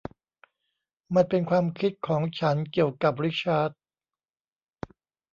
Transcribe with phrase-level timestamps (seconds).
[1.15, 3.69] มันเป็นความคิดของฉันเกี่ยวกับริชาร์ด